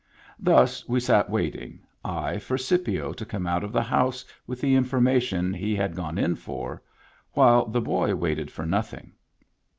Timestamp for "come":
3.23-3.45